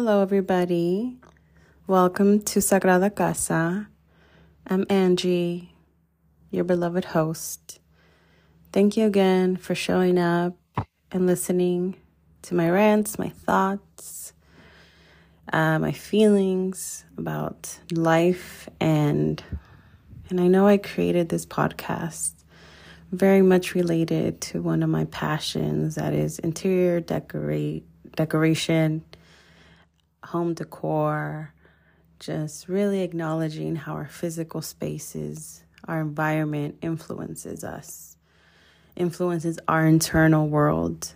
Hello, 0.00 0.22
everybody. 0.22 1.16
Welcome 1.88 2.40
to 2.42 2.60
Sagrada 2.60 3.12
Casa. 3.12 3.88
I'm 4.64 4.86
Angie, 4.88 5.74
your 6.52 6.62
beloved 6.62 7.06
host. 7.06 7.80
Thank 8.72 8.96
you 8.96 9.06
again 9.06 9.56
for 9.56 9.74
showing 9.74 10.16
up 10.16 10.54
and 11.10 11.26
listening 11.26 11.96
to 12.42 12.54
my 12.54 12.70
rants, 12.70 13.18
my 13.18 13.30
thoughts, 13.30 14.34
uh, 15.52 15.80
my 15.80 15.90
feelings 15.90 17.04
about 17.16 17.80
life, 17.90 18.68
and 18.78 19.42
and 20.30 20.40
I 20.40 20.46
know 20.46 20.68
I 20.68 20.76
created 20.76 21.28
this 21.28 21.44
podcast 21.44 22.34
very 23.10 23.42
much 23.42 23.74
related 23.74 24.40
to 24.42 24.62
one 24.62 24.84
of 24.84 24.90
my 24.90 25.06
passions 25.06 25.96
that 25.96 26.14
is 26.14 26.38
interior 26.38 27.00
decorate 27.00 27.84
decoration 28.14 29.02
home 30.28 30.52
decor, 30.52 31.54
just 32.20 32.68
really 32.68 33.00
acknowledging 33.00 33.76
how 33.76 33.94
our 33.94 34.08
physical 34.08 34.60
spaces, 34.60 35.64
our 35.86 36.00
environment 36.00 36.76
influences 36.82 37.64
us, 37.64 38.16
influences 38.94 39.58
our 39.68 39.86
internal 39.86 40.46
world. 40.46 41.14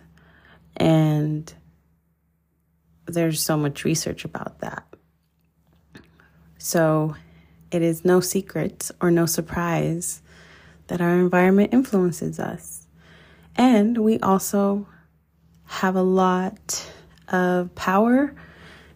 And 0.75 1.53
there's 3.05 3.39
so 3.39 3.55
much 3.55 3.83
research 3.83 4.25
about 4.25 4.59
that. 4.61 4.83
So 6.57 7.15
it 7.69 7.83
is 7.83 8.03
no 8.03 8.19
secret 8.19 8.89
or 8.99 9.11
no 9.11 9.27
surprise 9.27 10.23
that 10.87 11.01
our 11.01 11.19
environment 11.19 11.71
influences 11.71 12.39
us. 12.39 12.87
And 13.55 13.99
we 13.99 14.19
also 14.21 14.87
have 15.65 15.95
a 15.95 16.01
lot 16.01 16.91
of 17.27 17.75
power 17.75 18.33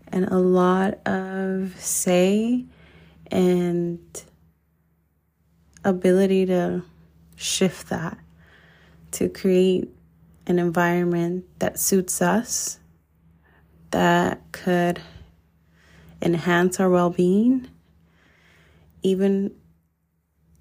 and 0.09 0.25
a 0.25 0.37
lot 0.37 0.95
of 1.07 1.79
say 1.79 2.65
and 3.31 4.23
ability 5.83 6.45
to 6.45 6.83
shift 7.35 7.89
that 7.89 8.17
to 9.11 9.29
create 9.29 9.89
an 10.47 10.59
environment 10.59 11.45
that 11.59 11.79
suits 11.79 12.21
us 12.21 12.79
that 13.91 14.41
could 14.51 15.01
enhance 16.21 16.79
our 16.79 16.89
well-being 16.89 17.67
even 19.03 19.53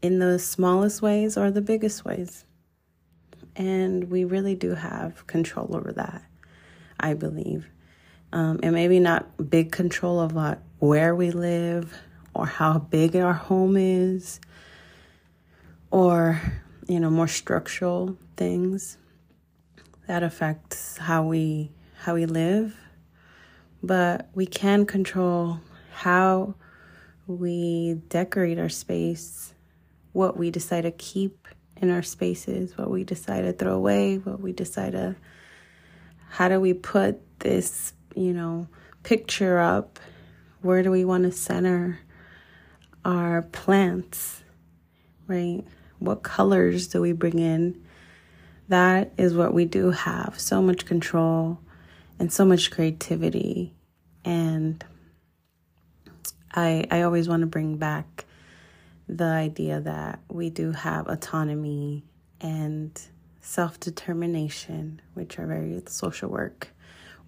in 0.03 0.19
the 0.19 0.39
smallest 0.39 1.03
ways 1.03 1.37
or 1.37 1.51
the 1.51 1.63
biggest 1.63 2.05
ways. 2.05 2.45
And 3.57 4.11
we 4.11 4.25
really 4.25 4.55
do 4.55 4.75
have 4.75 5.27
control 5.27 5.75
over 5.75 5.93
that 5.93 6.23
i 7.01 7.15
believe 7.15 7.69
um, 8.33 8.61
and 8.63 8.75
maybe 8.75 9.01
not 9.01 9.51
big 9.51 9.73
control 9.73 10.21
of 10.21 10.35
like 10.35 10.59
where 10.79 11.15
we 11.15 11.31
live 11.31 11.97
or 12.35 12.47
how 12.47 12.79
big 12.79 13.17
our 13.17 13.33
home 13.33 13.77
is 13.77 14.41
or 15.91 16.41
you 16.89 17.01
know 17.01 17.11
more 17.11 17.29
structural 17.29 18.17
things 18.37 18.99
that 20.07 20.23
affects 20.23 20.99
how 20.99 21.25
we 21.25 21.71
how 21.99 22.15
we 22.15 22.27
live. 22.27 22.77
But 23.83 24.29
we 24.35 24.47
can 24.47 24.87
control 24.87 25.61
how 25.93 26.55
we 27.27 27.95
decorate 28.09 28.59
our 28.59 28.69
space 28.69 29.55
what 30.13 30.37
we 30.37 30.51
decide 30.51 30.83
to 30.83 30.91
keep 30.93 31.49
in 31.77 31.91
our 31.91 32.03
spaces 32.03 32.77
what 32.79 32.91
we 32.91 33.03
decide 33.03 33.43
to 33.43 33.53
throw 33.53 33.75
away 33.75 34.17
what 34.19 34.41
we 34.41 34.53
decide 34.53 34.93
to 34.93 35.17
how 36.31 36.49
do 36.49 36.61
we 36.61 36.73
put 36.73 37.21
this 37.41 37.93
you 38.17 38.33
know, 38.33 38.67
picture 39.03 39.59
up 39.59 40.01
where 40.63 40.83
do 40.83 40.91
we 40.91 41.05
want 41.05 41.25
to 41.25 41.33
center 41.33 42.01
our 43.05 43.43
plants, 43.43 44.43
right? 45.29 45.63
What 45.99 46.23
colors 46.23 46.89
do 46.89 47.01
we 47.01 47.13
bring 47.13 47.39
in? 47.39 47.83
That 48.69 49.13
is 49.17 49.35
what 49.35 49.55
we 49.55 49.65
do 49.65 49.91
have 49.91 50.35
so 50.39 50.61
much 50.61 50.87
control 50.87 51.61
and 52.19 52.33
so 52.33 52.45
much 52.45 52.71
creativity. 52.71 53.75
And 54.25 54.85
I, 56.53 56.85
I 56.91 57.03
always 57.03 57.29
want 57.29 57.43
to 57.43 57.47
bring 57.47 57.77
back 57.77 58.25
the 59.09 59.25
idea 59.25 59.81
that 59.81 60.19
we 60.29 60.51
do 60.51 60.73
have 60.73 61.07
autonomy 61.07 62.03
and 62.41 63.01
self 63.41 63.79
determination, 63.79 65.01
which 65.15 65.39
are 65.39 65.47
very 65.47 65.81
social 65.87 66.29
work 66.29 66.71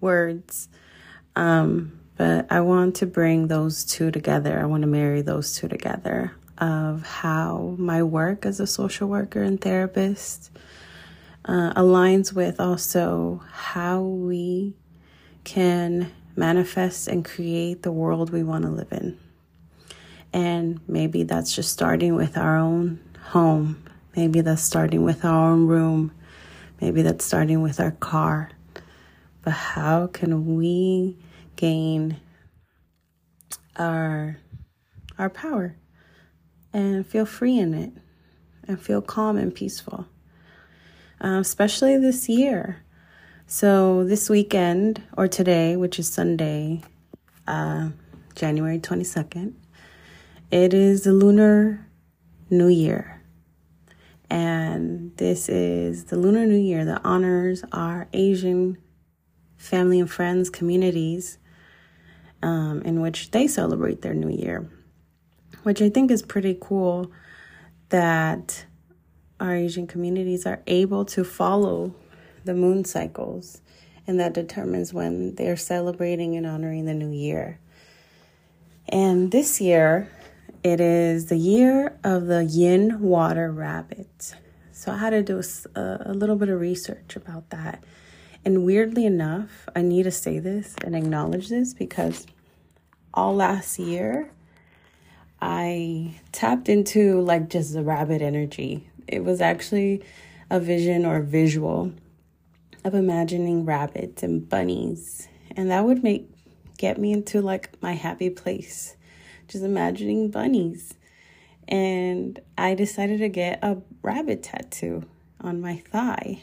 words. 0.01 0.69
Um, 1.35 1.99
but 2.17 2.47
I 2.51 2.61
want 2.61 2.95
to 2.97 3.05
bring 3.05 3.47
those 3.47 3.85
two 3.85 4.11
together. 4.11 4.59
I 4.59 4.65
want 4.65 4.81
to 4.81 4.87
marry 4.87 5.21
those 5.21 5.55
two 5.55 5.67
together 5.67 6.33
of 6.57 7.03
how 7.03 7.75
my 7.77 8.03
work 8.03 8.45
as 8.45 8.59
a 8.59 8.67
social 8.67 9.07
worker 9.07 9.41
and 9.41 9.59
therapist 9.61 10.51
uh, 11.45 11.73
aligns 11.73 12.33
with 12.33 12.59
also 12.59 13.41
how 13.51 14.01
we 14.01 14.73
can 15.45 16.11
manifest 16.35 17.07
and 17.07 17.23
create 17.23 17.83
the 17.83 17.91
world 17.91 18.31
we 18.31 18.43
want 18.43 18.65
to 18.65 18.69
live 18.69 18.91
in. 18.91 19.17
And 20.31 20.79
maybe 20.87 21.23
that's 21.23 21.55
just 21.55 21.71
starting 21.71 22.15
with 22.15 22.37
our 22.37 22.57
own 22.57 22.99
home. 23.29 23.83
Maybe 24.15 24.41
that's 24.41 24.61
starting 24.61 25.03
with 25.03 25.25
our 25.25 25.51
own 25.51 25.67
room. 25.67 26.11
Maybe 26.81 27.01
that's 27.01 27.25
starting 27.25 27.61
with 27.61 27.79
our 27.79 27.91
car. 27.91 28.51
But 29.49 29.55
how 29.55 30.05
can 30.05 30.57
we 30.57 31.17
gain 31.55 32.17
our 33.77 34.37
our 35.17 35.31
power 35.31 35.75
and 36.71 37.03
feel 37.03 37.25
free 37.25 37.57
in 37.57 37.73
it 37.73 37.91
and 38.67 38.79
feel 38.79 39.01
calm 39.01 39.37
and 39.37 39.51
peaceful? 39.55 40.05
Uh, 41.19 41.39
especially 41.39 41.97
this 41.97 42.29
year. 42.29 42.83
So 43.47 44.03
this 44.03 44.29
weekend 44.29 45.01
or 45.17 45.27
today, 45.27 45.75
which 45.75 45.97
is 45.97 46.07
Sunday, 46.07 46.83
uh, 47.47 47.89
January 48.35 48.77
22nd, 48.77 49.53
it 50.51 50.75
is 50.75 51.05
the 51.05 51.11
Lunar 51.11 51.87
New 52.51 52.67
Year. 52.67 53.23
And 54.29 55.17
this 55.17 55.49
is 55.49 56.03
the 56.03 56.17
Lunar 56.17 56.45
New 56.45 56.53
Year 56.53 56.85
that 56.85 57.01
honors 57.03 57.63
our 57.71 58.07
Asian 58.13 58.77
family 59.59 59.99
and 59.99 60.09
friends 60.09 60.49
communities 60.49 61.37
um, 62.41 62.81
in 62.83 63.01
which 63.01 63.29
they 63.31 63.45
celebrate 63.45 64.01
their 64.01 64.13
new 64.13 64.29
year, 64.29 64.67
which 65.63 65.81
I 65.81 65.89
think 65.89 66.09
is 66.09 66.23
pretty 66.23 66.57
cool 66.59 67.11
that 67.89 68.65
our 69.39 69.53
Asian 69.55 69.85
communities 69.85 70.45
are 70.45 70.61
able 70.65 71.05
to 71.05 71.23
follow 71.23 71.93
the 72.45 72.53
moon 72.53 72.85
cycles, 72.85 73.61
and 74.07 74.19
that 74.19 74.33
determines 74.33 74.93
when 74.93 75.35
they're 75.35 75.57
celebrating 75.57 76.35
and 76.35 76.47
honoring 76.47 76.85
the 76.85 76.93
new 76.93 77.11
year. 77.11 77.59
And 78.87 79.31
this 79.31 79.59
year, 79.59 80.09
it 80.63 80.79
is 80.79 81.27
the 81.27 81.37
year 81.37 81.99
of 82.03 82.27
the 82.27 82.43
yin 82.45 83.01
water 83.01 83.51
rabbit. 83.51 84.33
So 84.71 84.93
I 84.93 84.97
had 84.97 85.09
to 85.11 85.21
do 85.21 85.41
a, 85.75 85.97
a 86.05 86.13
little 86.13 86.37
bit 86.37 86.47
of 86.49 86.59
research 86.59 87.15
about 87.15 87.49
that 87.49 87.83
and 88.45 88.65
weirdly 88.65 89.05
enough, 89.05 89.67
I 89.75 89.81
need 89.81 90.03
to 90.03 90.11
say 90.11 90.39
this 90.39 90.75
and 90.83 90.95
acknowledge 90.95 91.49
this 91.49 91.73
because 91.73 92.25
all 93.13 93.35
last 93.35 93.79
year, 93.79 94.31
I 95.41 96.15
tapped 96.31 96.69
into 96.69 97.21
like 97.21 97.49
just 97.49 97.73
the 97.73 97.83
rabbit 97.83 98.21
energy. 98.21 98.89
It 99.07 99.23
was 99.23 99.41
actually 99.41 100.03
a 100.49 100.59
vision 100.59 101.05
or 101.05 101.21
visual 101.21 101.91
of 102.83 102.93
imagining 102.93 103.65
rabbits 103.65 104.23
and 104.23 104.47
bunnies. 104.47 105.27
And 105.55 105.69
that 105.71 105.85
would 105.85 106.03
make 106.03 106.29
get 106.77 106.97
me 106.97 107.11
into 107.11 107.41
like 107.41 107.81
my 107.81 107.93
happy 107.93 108.29
place. 108.29 108.95
Just 109.47 109.63
imagining 109.63 110.31
bunnies. 110.31 110.93
And 111.67 112.39
I 112.57 112.73
decided 112.73 113.19
to 113.19 113.29
get 113.29 113.59
a 113.61 113.77
rabbit 114.01 114.43
tattoo 114.43 115.03
on 115.41 115.61
my 115.61 115.77
thigh 115.91 116.41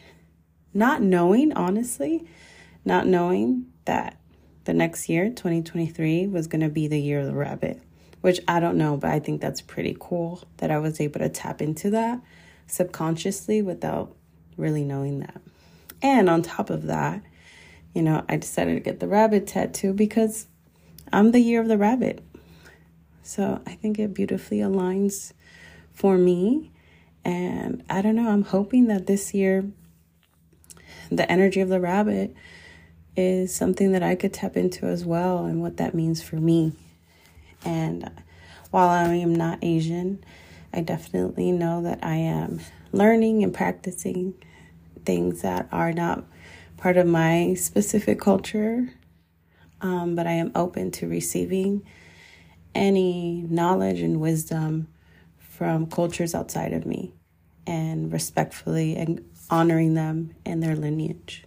not 0.77 1.03
knowing, 1.03 1.53
honestly, 1.55 2.27
not 2.85 3.07
knowing 3.07 3.67
that 3.87 4.19
the 4.65 4.75
next 4.75 5.09
year, 5.09 5.29
2023, 5.29 6.27
was 6.27 6.47
going 6.47 6.61
to 6.61 6.69
be 6.69 6.87
the 6.87 7.01
year 7.01 7.21
of 7.21 7.27
the 7.27 7.35
rabbit, 7.35 7.81
which 8.21 8.41
I 8.47 8.61
don't 8.61 8.77
know, 8.77 8.97
but 8.97 9.11
I 9.11 9.19
think 9.19 9.41
that's 9.41 9.61
pretty 9.61 9.97
cool 9.99 10.43
that 10.59 10.71
I 10.71 10.79
was 10.79 11.01
able 11.01 11.21
to 11.21 11.29
tap 11.29 11.63
into 11.63 11.91
that 11.91 12.21
subconsciously 12.67 13.63
without 13.63 14.15
really 14.57 14.85
knowing 14.85 15.21
that. 15.21 15.41
And 16.03 16.29
on 16.29 16.43
top 16.43 16.71
of 16.71 16.85
that, 16.85 17.23
you 17.95 18.03
know, 18.03 18.25
I 18.29 18.37
decided 18.37 18.75
to 18.75 18.81
get 18.81 19.01
the 19.01 19.09
rabbit 19.09 19.47
tattoo 19.47 19.93
because 19.93 20.47
I'm 21.13 21.31
the 21.31 21.41
year 21.41 21.61
of 21.61 21.69
the 21.69 21.79
rabbit. 21.79 22.23
So 23.23 23.61
I 23.67 23.75
think 23.75 23.99
it 23.99 24.13
beautifully 24.15 24.59
aligns 24.59 25.33
for 25.93 26.19
me. 26.19 26.73
And 27.25 27.83
I 27.89 28.03
don't 28.03 28.17
know, 28.17 28.29
I'm 28.29 28.45
hoping 28.45 28.87
that 28.89 29.07
this 29.07 29.33
year 29.33 29.65
the 31.11 31.31
energy 31.31 31.61
of 31.61 31.69
the 31.69 31.81
rabbit 31.81 32.35
is 33.17 33.55
something 33.55 33.93
that 33.93 34.03
I 34.03 34.15
could 34.15 34.33
tap 34.33 34.57
into 34.57 34.87
as 34.87 35.05
well 35.05 35.45
and 35.45 35.63
what 35.63 35.79
that 35.79 35.95
means 35.95 36.23
for 36.23 36.37
me. 36.37 36.73
And 37.65 38.11
while 38.71 38.89
I 38.89 39.15
am 39.15 39.35
not 39.35 39.59
Asian, 39.63 40.23
I 40.73 40.81
definitely 40.83 41.53
know 41.53 41.83
that 41.83 42.01
I 42.03 42.17
am 42.17 42.61
learning 42.93 43.43
and 43.43 43.55
practicing 43.55 44.35
things 45.05 45.43
that 45.43 45.69
are 45.73 45.93
not 45.93 46.25
part 46.77 46.97
of 46.97 47.07
my 47.07 47.55
specific 47.55 48.21
culture, 48.21 48.93
um, 49.81 50.15
but 50.15 50.27
I 50.27 50.33
am 50.33 50.53
open 50.55 50.91
to 50.93 51.09
receiving 51.09 51.83
any 52.75 53.47
knowledge 53.49 54.01
and 54.01 54.21
wisdom 54.21 54.89
from 55.39 55.87
cultures 55.87 56.35
outside 56.35 56.75
of 56.75 56.85
me 56.85 57.15
and 57.67 58.13
respectfully 58.13 58.95
and 58.97 59.25
honoring 59.51 59.95
them 59.95 60.35
and 60.45 60.63
their 60.63 60.77
lineage. 60.77 61.45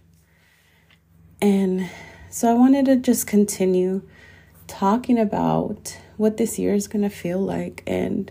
And 1.40 1.88
so 2.28 2.50
I 2.50 2.54
wanted 2.54 2.86
to 2.86 2.96
just 2.96 3.26
continue 3.26 4.02
talking 4.66 5.18
about 5.18 5.98
what 6.16 6.36
this 6.36 6.58
year 6.58 6.74
is 6.74 6.86
going 6.86 7.02
to 7.02 7.10
feel 7.10 7.40
like. 7.40 7.82
And 7.86 8.30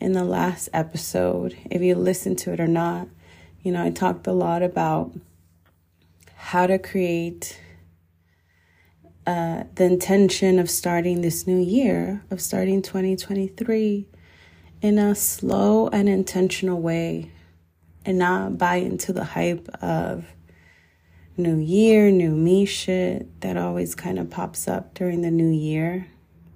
in 0.00 0.12
the 0.12 0.24
last 0.24 0.68
episode, 0.72 1.56
if 1.70 1.82
you 1.82 1.94
listened 1.94 2.38
to 2.40 2.52
it 2.52 2.60
or 2.60 2.66
not, 2.66 3.08
you 3.62 3.72
know, 3.72 3.82
I 3.82 3.90
talked 3.90 4.26
a 4.26 4.32
lot 4.32 4.62
about 4.62 5.12
how 6.36 6.66
to 6.66 6.78
create 6.78 7.58
uh, 9.26 9.64
the 9.74 9.84
intention 9.84 10.58
of 10.60 10.70
starting 10.70 11.20
this 11.20 11.46
new 11.46 11.58
year, 11.58 12.22
of 12.30 12.40
starting 12.40 12.80
2023 12.80 14.06
in 14.82 14.98
a 14.98 15.14
slow 15.14 15.88
and 15.88 16.08
intentional 16.08 16.80
way 16.80 17.32
and 18.06 18.18
not 18.18 18.56
buy 18.56 18.76
into 18.76 19.12
the 19.12 19.24
hype 19.24 19.68
of 19.82 20.24
new 21.36 21.58
year, 21.58 22.10
new 22.10 22.30
me 22.30 22.64
shit 22.64 23.40
that 23.40 23.56
always 23.56 23.94
kind 23.94 24.18
of 24.18 24.30
pops 24.30 24.68
up 24.68 24.94
during 24.94 25.20
the 25.20 25.30
new 25.30 25.50
year 25.50 26.06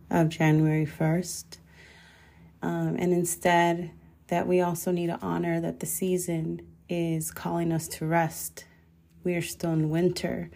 of 0.09 0.29
January 0.29 0.87
1st. 0.87 1.59
Um, 2.63 2.97
and 2.99 3.13
instead, 3.13 3.91
that 4.29 4.47
we 4.47 4.61
also 4.61 4.93
need 4.93 5.09
to 5.09 5.19
honor 5.21 5.61
that 5.61 5.81
the 5.81 5.87
season 5.87 6.63
is 6.89 7.31
calling 7.31 7.73
us 7.73 7.89
to 7.89 8.07
rest. 8.07 8.65
We 9.25 9.35
are 9.35 9.43
still 9.43 9.73
in 9.73 9.91
winter. 9.91 10.51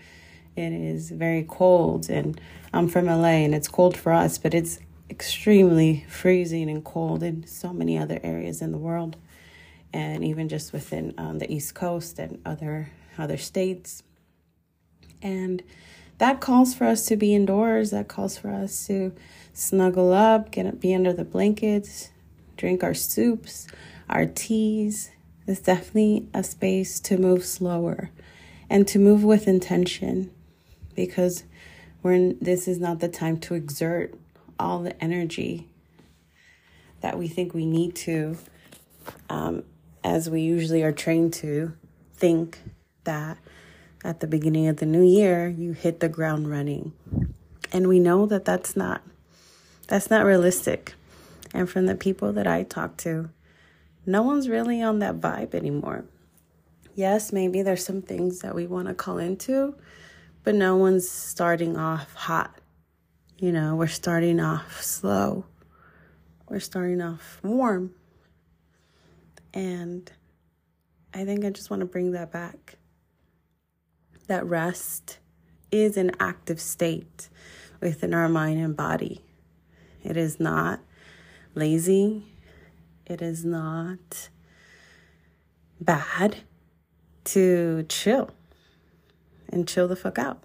It 0.57 0.73
is 0.73 1.11
very 1.11 1.45
cold, 1.47 2.09
and 2.09 2.41
I'm 2.73 2.89
from 2.89 3.07
LA, 3.07 3.43
and 3.45 3.55
it's 3.55 3.69
cold 3.69 3.97
for 3.97 4.13
us, 4.13 4.39
but 4.39 4.55
it's 4.55 4.79
extremely 5.11 6.07
freezing 6.09 6.71
and 6.71 6.85
cold 6.85 7.23
in 7.23 7.47
so 7.47 7.73
many 7.73 7.99
other 7.99 8.21
areas 8.23 8.63
in 8.63 8.71
the 8.71 8.79
world, 8.79 9.17
and 9.95 10.25
even 10.25 10.49
just 10.49 10.73
within 10.73 11.15
um, 11.17 11.39
the 11.39 11.51
East 11.51 11.75
Coast 11.75 12.19
and 12.19 12.41
other 12.45 12.91
other 13.17 13.39
states. 13.39 14.03
And 15.23 15.63
that 16.19 16.41
calls 16.41 16.75
for 16.75 16.85
us 16.85 17.07
to 17.07 17.17
be 17.17 17.35
indoors. 17.35 17.93
That 17.93 18.09
calls 18.09 18.37
for 18.37 18.51
us 18.51 18.87
to 18.89 19.15
snuggle 19.53 20.13
up, 20.13 20.51
get 20.51 20.81
be 20.81 20.95
under 20.95 21.13
the 21.13 21.25
blankets, 21.25 22.11
drink 22.57 22.83
our 22.83 22.93
soups, 22.93 23.69
our 24.11 24.27
teas. 24.27 25.11
It's 25.47 25.61
definitely 25.61 26.29
a 26.35 26.43
space 26.43 26.99
to 27.01 27.17
move 27.17 27.45
slower 27.45 28.11
and 28.69 28.89
to 28.89 28.99
move 28.99 29.23
with 29.23 29.47
intention 29.47 30.33
because 30.97 31.45
we're 32.03 32.15
in, 32.15 32.39
this 32.41 32.67
is 32.67 32.81
not 32.81 32.99
the 32.99 33.09
time 33.09 33.39
to 33.41 33.55
exert 33.55 34.15
all 34.59 34.81
the 34.81 35.01
energy 35.03 35.69
that 37.01 37.19
we 37.19 37.29
think 37.29 37.55
we 37.55 37.67
need 37.67 37.95
to 37.95 38.39
um, 39.29 39.63
as 40.05 40.29
we 40.29 40.43
usually 40.43 40.83
are 40.83 40.93
trained 40.93 41.33
to 41.33 41.73
think 42.15 42.61
that 43.05 43.39
at 44.05 44.21
the 44.21 44.27
beginning 44.27 44.69
of 44.69 44.77
the 44.77 44.87
new 44.87 45.03
year, 45.03 45.49
you 45.49 45.73
hit 45.73 46.01
the 46.01 46.09
ground 46.09 46.49
running. 46.51 46.93
And 47.73 47.89
we 47.89 47.99
know 47.99 48.27
that 48.27 48.45
that's 48.45 48.77
not 48.77 49.03
that's 49.89 50.11
not 50.11 50.25
realistic. 50.25 50.95
And 51.53 51.69
from 51.69 51.87
the 51.87 51.95
people 51.95 52.33
that 52.35 52.47
I 52.47 52.63
talk 52.63 52.97
to, 52.99 53.31
no 54.07 54.23
one's 54.23 54.49
really 54.49 54.83
on 54.83 54.99
that 55.01 55.21
vibe 55.21 55.55
anymore. 55.55 56.05
Yes, 56.95 57.33
maybe 57.33 57.63
there's 57.63 57.85
some 57.85 58.03
things 58.03 58.41
that 58.41 58.55
we 58.55 58.67
want 58.67 58.89
to 58.89 58.95
call 58.95 59.19
into, 59.19 59.75
but 60.43 60.55
no 60.55 60.77
one's 60.77 61.09
starting 61.09 61.77
off 61.77 62.15
hot. 62.15 62.59
You 63.39 63.53
know, 63.53 63.75
we're 63.75 63.89
starting 63.89 64.41
off 64.41 64.83
slow. 64.83 65.45
We're 66.49 66.61
starting 66.61 67.01
off 67.01 67.41
warm. 67.43 67.95
And 69.55 70.13
I 71.15 71.25
think 71.25 71.45
I 71.45 71.51
just 71.51 71.71
want 71.71 71.81
to 71.81 71.87
bring 71.87 72.13
that 72.13 72.31
back 72.31 72.77
that 74.27 74.45
rest 74.47 75.19
is 75.71 75.97
an 75.97 76.13
active 76.19 76.61
state 76.61 77.29
within 77.81 78.15
our 78.15 78.29
mind 78.29 78.61
and 78.61 78.77
body. 78.77 79.21
It 80.03 80.17
is 80.17 80.41
not 80.41 80.81
lazy. 81.55 82.25
It 83.07 83.21
is 83.21 83.45
not 83.45 84.29
bad 85.81 86.39
to 87.25 87.85
chill 87.89 88.31
and 89.49 89.69
chill 89.69 89.89
the 89.89 89.97
fuck 89.97 90.19
out. 90.19 90.43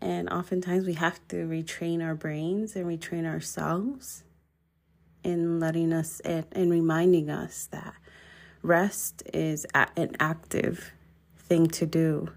And 0.00 0.28
oftentimes 0.28 0.86
we 0.86 0.94
have 0.94 1.26
to 1.28 1.36
retrain 1.46 2.04
our 2.04 2.14
brains 2.14 2.76
and 2.76 2.86
retrain 2.86 3.26
ourselves 3.26 4.24
in 5.26 5.58
letting 5.58 5.92
us 5.92 6.20
and 6.20 6.70
reminding 6.70 7.28
us 7.28 7.68
that 7.72 7.94
rest 8.62 9.24
is 9.34 9.66
an 9.74 10.14
active 10.20 10.92
thing 11.36 11.66
to 11.66 11.84
do, 11.84 12.30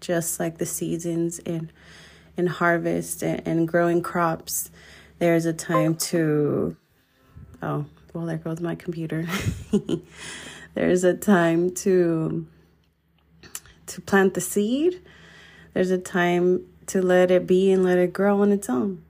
just 0.00 0.38
like 0.38 0.58
the 0.58 0.66
seasons 0.66 1.38
in 1.38 1.72
in 2.36 2.46
harvest 2.46 3.22
and, 3.22 3.42
and 3.46 3.66
growing 3.66 4.02
crops. 4.02 4.70
There's 5.18 5.46
a 5.46 5.54
time 5.54 5.94
to 6.10 6.76
oh 7.62 7.86
well 8.12 8.26
there 8.26 8.36
goes 8.36 8.60
my 8.60 8.74
computer. 8.74 9.26
there's 10.74 11.02
a 11.02 11.14
time 11.14 11.70
to 11.76 12.46
to 13.86 14.00
plant 14.02 14.34
the 14.34 14.42
seed. 14.42 15.00
There's 15.72 15.90
a 15.90 15.98
time 15.98 16.66
to 16.88 17.00
let 17.00 17.30
it 17.30 17.46
be 17.46 17.72
and 17.72 17.82
let 17.82 17.96
it 17.96 18.12
grow 18.12 18.42
on 18.42 18.52
its 18.52 18.68
own. 18.68 19.02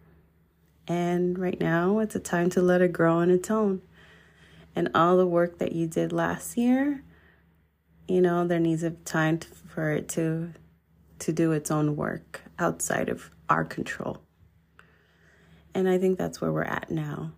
And 0.86 1.38
right 1.38 1.58
now, 1.58 1.98
it's 1.98 2.14
a 2.14 2.20
time 2.20 2.50
to 2.50 2.60
let 2.60 2.82
it 2.82 2.92
grow 2.92 3.19
on 3.19 3.31
its 3.31 3.50
own. 3.50 3.82
And 4.76 4.90
all 4.94 5.16
the 5.16 5.26
work 5.26 5.58
that 5.58 5.72
you 5.72 5.86
did 5.86 6.12
last 6.12 6.56
year 6.56 7.02
you 8.06 8.20
know 8.20 8.47
there 8.47 8.61
needs 8.61 8.82
a 8.82 8.90
time 8.90 9.38
for 9.66 9.92
it 9.92 10.09
to 10.11 10.52
to 11.18 11.32
do 11.32 11.52
its 11.52 11.70
own 11.70 11.97
work 11.97 12.42
outside 12.59 13.09
of 13.09 13.30
our 13.49 13.64
control. 13.64 14.20
And 15.75 15.88
i 15.88 15.99
think 15.99 16.18
that's 16.18 16.40
where 16.40 16.52
we're 16.52 16.62
at 16.64 16.90
now 16.90 17.32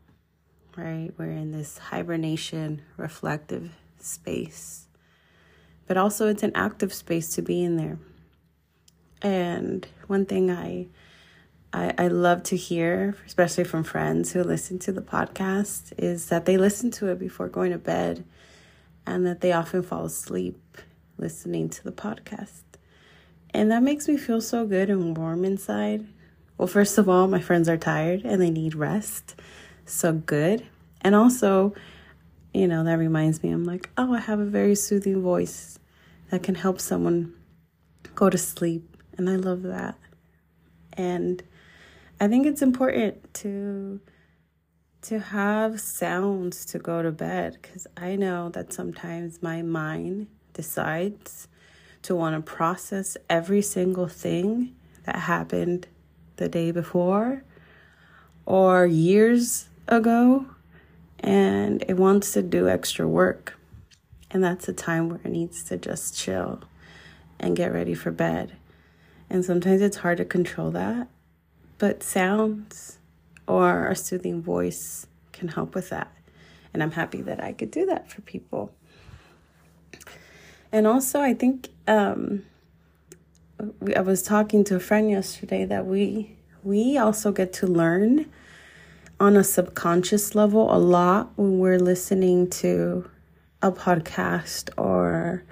right? 0.77 1.11
We're 1.17 1.31
in 1.31 1.53
this 1.53 1.79
hibernation 1.79 2.83
reflective 2.97 3.73
space. 3.99 4.87
But 5.87 5.97
also 5.97 6.29
it's 6.29 6.43
an 6.43 6.53
active 6.55 6.93
space 6.93 7.31
to 7.35 7.43
be 7.43 7.65
in 7.65 7.77
there. 7.77 7.99
And 9.23 9.87
one 10.07 10.27
thing 10.27 10.51
i 10.51 10.89
I, 11.73 11.95
I 11.99 12.09
love 12.09 12.43
to 12.45 12.57
hear, 12.57 13.17
especially 13.27 13.65
from 13.65 13.85
friends 13.85 14.33
who 14.33 14.43
listen 14.43 14.79
to 14.81 14.93
the 14.93 15.03
podcast, 15.03 15.93
is 15.99 16.29
that 16.29 16.47
they 16.47 16.57
listen 16.57 16.91
to 16.93 17.09
it 17.09 17.19
before 17.19 17.49
going 17.49 17.73
to 17.73 17.79
bed 17.79 18.25
and 19.07 19.27
that 19.27 19.41
they 19.41 19.53
often 19.53 19.83
fall 19.83 20.05
asleep 20.05 20.79
listening 21.19 21.69
to 21.71 21.85
the 21.85 21.93
podcast. 21.93 22.63
And 23.51 23.71
that 23.71 23.83
makes 23.83 24.09
me 24.09 24.17
feel 24.17 24.41
so 24.41 24.67
good 24.67 24.91
and 24.91 25.17
warm 25.17 25.45
inside. 25.45 26.07
Well, 26.59 26.69
first 26.69 26.99
of 26.99 27.09
all, 27.09 27.29
my 27.29 27.41
friends 27.41 27.69
are 27.69 27.77
tired 27.77 28.23
and 28.25 28.41
they 28.41 28.51
need 28.51 28.75
rest. 28.75 29.35
So 29.85 30.13
good. 30.13 30.67
And 31.01 31.15
also, 31.15 31.75
you 32.53 32.67
know, 32.67 32.85
that 32.85 32.99
reminds 32.99 33.43
me, 33.43 33.51
I'm 33.51 33.65
like, 33.65 33.91
oh, 33.97 34.15
I 34.15 34.21
have 34.21 34.41
a 34.41 34.45
very 34.45 34.75
soothing 34.75 35.23
voice 35.23 35.79
that 36.31 36.43
can 36.43 36.55
help 36.55 36.81
someone 36.81 37.35
go 38.15 38.31
to 38.31 38.39
sleep. 38.39 38.97
And 39.17 39.31
I 39.31 39.37
love 39.37 39.63
that. 39.63 39.97
And 40.95 41.43
I 42.19 42.29
think 42.29 42.47
it's 42.47 42.63
important 42.63 43.35
to 43.35 44.01
to 45.03 45.21
have 45.21 45.81
sounds 45.81 46.65
to 46.65 46.79
go 46.79 47.01
to 47.01 47.13
bed 47.13 47.59
because 47.63 47.87
I 47.97 48.17
know 48.17 48.49
that 48.49 48.73
sometimes 48.73 49.41
my 49.41 49.63
mind 49.63 50.27
decides 50.53 51.47
to 52.03 52.17
want 52.17 52.35
to 52.35 52.53
process 52.53 53.17
every 53.31 53.63
single 53.63 54.09
thing 54.09 54.75
that 55.05 55.17
happened 55.17 55.87
the 56.37 56.49
day 56.49 56.73
before 56.73 57.45
or 58.47 58.87
years 58.87 59.69
ago 59.87 60.47
and 61.21 61.85
it 61.87 61.95
wants 61.95 62.33
to 62.33 62.43
do 62.43 62.69
extra 62.69 63.07
work. 63.07 63.57
And 64.31 64.43
that's 64.43 64.69
a 64.69 64.73
time 64.73 65.09
where 65.09 65.21
it 65.23 65.31
needs 65.31 65.63
to 65.65 65.77
just 65.77 66.17
chill 66.17 66.63
and 67.39 67.57
get 67.57 67.73
ready 67.73 67.95
for 67.95 68.11
bed. 68.11 68.57
And 69.31 69.45
sometimes 69.45 69.83
it's 69.83 69.99
hard 69.99 70.19
to 70.19 70.25
control 70.25 70.71
that, 70.73 71.09
but 71.79 72.03
sounds 72.03 72.99
or 73.47 73.89
a 73.89 73.97
soothing 73.97 74.43
voice 74.43 75.07
can 75.33 75.49
help 75.49 75.75
with 75.75 75.91
that. 75.91 76.13
And 76.73 76.83
I'm 76.83 76.93
happy 76.93 77.23
that 77.23 77.43
I 77.43 77.53
could 77.53 77.71
do 77.71 77.87
that 77.87 78.11
for 78.11 78.21
people. 78.23 78.75
And 80.73 80.87
also, 80.87 81.21
I 81.21 81.33
think 81.33 81.69
um, 81.87 82.45
I 83.95 84.01
was 84.01 84.23
talking 84.23 84.65
to 84.65 84.77
a 84.77 84.81
friend 84.81 85.11
yesterday 85.11 85.65
that 85.65 85.87
we 85.87 86.37
we 86.63 86.99
also 86.99 87.31
get 87.31 87.53
to 87.55 87.67
learn 87.67 88.27
on 89.21 89.37
a 89.37 89.45
subconscious 89.45 90.35
level 90.35 90.75
a 90.75 90.77
lot 90.77 91.31
when 91.37 91.59
we're 91.59 91.79
listening 91.79 92.51
to 92.51 93.09
a 93.63 93.71
podcast 93.73 94.69
or 94.77 95.45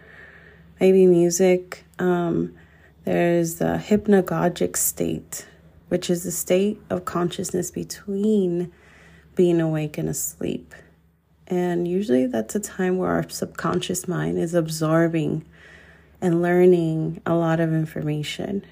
maybe 0.81 1.07
music. 1.07 1.85
Um, 1.99 2.55
there's 3.05 3.57
the 3.57 3.81
hypnagogic 3.83 4.77
state, 4.77 5.47
which 5.95 6.11
is 6.11 6.25
the 6.25 6.33
state 6.33 6.83
of 6.91 7.05
consciousness 7.05 7.71
between 7.71 8.73
being 9.37 9.61
awake 9.61 9.97
and 9.97 10.09
asleep. 10.09 10.75
And 11.47 11.87
usually 11.87 12.27
that's 12.27 12.57
a 12.57 12.59
time 12.59 12.99
where 12.99 13.11
our 13.11 13.29
subconscious 13.29 14.09
mind 14.09 14.37
is 14.37 14.55
absorbing 14.55 15.45
and 16.21 16.43
learning 16.43 17.23
a 17.25 17.37
lot 17.37 17.61
of 17.61 17.73
information. 17.73 18.67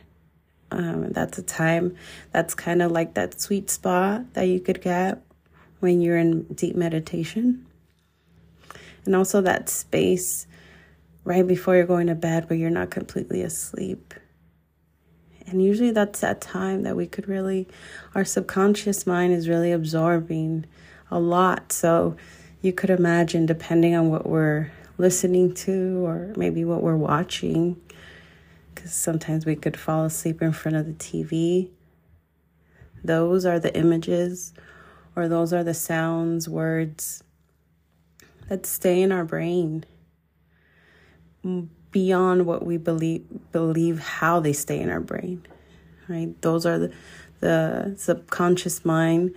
Um, 0.73 1.13
that's 1.13 1.39
a 1.39 1.45
time 1.45 1.95
that's 2.33 2.57
kind 2.57 2.83
of 2.83 2.91
like 2.91 3.15
that 3.15 3.41
sweet 3.41 3.71
spot 3.71 4.35
that 4.35 4.49
you 4.49 4.59
could 4.59 4.83
get 4.83 5.23
when 5.79 6.01
you're 6.01 6.19
in 6.19 6.43
deep 6.53 6.75
meditation. 6.75 7.65
And 9.05 9.15
also 9.15 9.41
that 9.43 9.69
space 9.69 10.49
right 11.23 11.47
before 11.47 11.77
you're 11.77 11.87
going 11.87 12.09
to 12.09 12.17
bed 12.17 12.51
where 12.51 12.59
you're 12.59 12.69
not 12.69 12.91
completely 12.91 13.43
asleep. 13.43 14.13
And 15.47 15.63
usually 15.63 15.91
that's 15.91 16.21
that 16.21 16.41
time 16.41 16.83
that 16.83 16.97
we 16.97 17.07
could 17.07 17.29
really, 17.29 17.69
our 18.15 18.25
subconscious 18.25 19.07
mind 19.07 19.33
is 19.33 19.49
really 19.49 19.73
absorbing 19.73 20.67
a 21.11 21.19
lot. 21.19 21.73
So 21.73 22.17
you 22.61 22.73
could 22.73 22.91
imagine, 22.91 23.45
depending 23.45 23.95
on 23.95 24.11
what 24.11 24.27
we're 24.27 24.71
listening 24.99 25.53
to 25.55 26.05
or 26.07 26.33
maybe 26.37 26.65
what 26.65 26.83
we're 26.83 26.97
watching, 26.97 27.81
because 28.75 28.93
sometimes 28.93 29.45
we 29.45 29.57
could 29.57 29.77
fall 29.77 30.05
asleep 30.05 30.41
in 30.41 30.53
front 30.53 30.77
of 30.77 30.87
the 30.87 30.93
TV. 30.93 31.71
Those 33.05 33.45
are 33.45 33.59
the 33.59 33.77
images 33.77 34.55
or 35.17 35.29
those 35.29 35.53
are 35.53 35.65
the 35.65 35.75
sounds, 35.75 36.49
words 36.49 37.25
that 38.49 38.65
stay 38.65 39.03
in 39.03 39.13
our 39.13 39.25
brain 39.25 39.85
beyond 41.93 42.47
what 42.47 42.65
we 42.65 42.77
believe 42.77 43.25
believe 43.53 44.01
how 44.01 44.41
they 44.41 44.53
stay 44.53 44.81
in 44.81 44.91
our 44.91 45.01
brain 45.01 45.47
right 46.09 46.41
those 46.43 46.67
are 46.67 46.79
the 46.79 46.93
the 47.41 47.95
subconscious 47.97 48.85
mind 48.85 49.35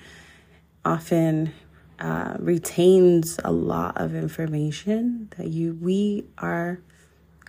often 0.83 1.51
uh, 1.99 2.35
retains 2.39 3.39
a 3.43 3.51
lot 3.51 3.99
of 3.99 4.13
information 4.13 5.29
that 5.37 5.47
you 5.47 5.77
we 5.81 6.25
are 6.37 6.79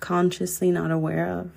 consciously 0.01 0.71
not 0.71 0.91
aware 0.91 1.29
of. 1.29 1.51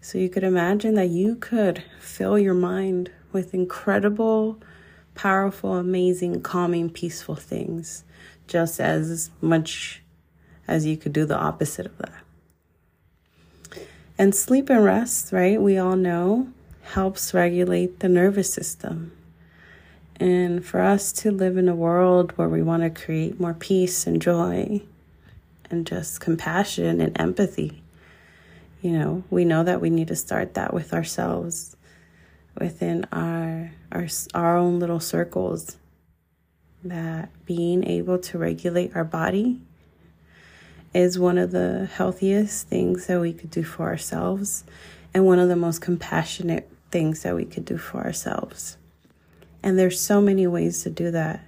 So 0.00 0.18
you 0.18 0.28
could 0.28 0.44
imagine 0.44 0.94
that 0.94 1.08
you 1.08 1.36
could 1.36 1.82
fill 2.00 2.38
your 2.38 2.54
mind 2.54 3.10
with 3.32 3.54
incredible, 3.54 4.58
powerful, 5.14 5.74
amazing, 5.74 6.42
calming, 6.42 6.90
peaceful 6.90 7.34
things, 7.34 8.04
just 8.46 8.80
as 8.80 9.30
much 9.40 10.02
as 10.66 10.86
you 10.86 10.96
could 10.96 11.12
do 11.12 11.24
the 11.24 11.36
opposite 11.36 11.86
of 11.86 11.98
that. 11.98 12.27
And 14.18 14.34
sleep 14.34 14.68
and 14.68 14.84
rest, 14.84 15.32
right? 15.32 15.60
We 15.62 15.78
all 15.78 15.94
know 15.94 16.48
helps 16.82 17.32
regulate 17.32 18.00
the 18.00 18.08
nervous 18.08 18.52
system. 18.52 19.12
And 20.16 20.64
for 20.64 20.80
us 20.80 21.12
to 21.12 21.30
live 21.30 21.56
in 21.56 21.68
a 21.68 21.74
world 21.74 22.32
where 22.36 22.48
we 22.48 22.60
want 22.60 22.82
to 22.82 22.90
create 22.90 23.38
more 23.38 23.54
peace 23.54 24.08
and 24.08 24.20
joy 24.20 24.82
and 25.70 25.86
just 25.86 26.20
compassion 26.20 27.00
and 27.00 27.18
empathy, 27.20 27.80
you 28.82 28.90
know, 28.90 29.22
we 29.30 29.44
know 29.44 29.62
that 29.62 29.80
we 29.80 29.90
need 29.90 30.08
to 30.08 30.16
start 30.16 30.54
that 30.54 30.74
with 30.74 30.92
ourselves 30.92 31.76
within 32.58 33.06
our 33.12 33.70
our 33.92 34.08
our 34.34 34.56
own 34.56 34.80
little 34.80 34.98
circles 34.98 35.76
that 36.82 37.30
being 37.44 37.84
able 37.84 38.18
to 38.18 38.38
regulate 38.38 38.96
our 38.96 39.04
body 39.04 39.60
is 40.94 41.18
one 41.18 41.38
of 41.38 41.50
the 41.50 41.88
healthiest 41.94 42.68
things 42.68 43.06
that 43.06 43.20
we 43.20 43.32
could 43.32 43.50
do 43.50 43.62
for 43.62 43.86
ourselves 43.86 44.64
and 45.12 45.24
one 45.24 45.38
of 45.38 45.48
the 45.48 45.56
most 45.56 45.80
compassionate 45.80 46.70
things 46.90 47.22
that 47.22 47.34
we 47.34 47.44
could 47.44 47.64
do 47.64 47.76
for 47.76 47.98
ourselves. 47.98 48.76
And 49.62 49.78
there's 49.78 50.00
so 50.00 50.20
many 50.20 50.46
ways 50.46 50.82
to 50.84 50.90
do 50.90 51.10
that. 51.10 51.44